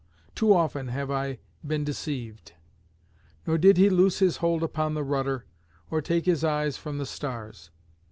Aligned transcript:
Too 0.33 0.51
often 0.51 0.87
have 0.87 1.11
I 1.11 1.37
been 1.63 1.83
deceived." 1.83 2.53
Nor 3.45 3.59
did 3.59 3.77
he 3.77 3.87
loose 3.87 4.17
his 4.17 4.37
hold 4.37 4.63
upon 4.63 4.95
the 4.95 5.03
rudder, 5.03 5.45
or 5.91 6.01
take 6.01 6.25
his 6.25 6.43
eyes 6.43 6.75
from 6.75 6.97
the 6.97 7.05
stars. 7.05 7.69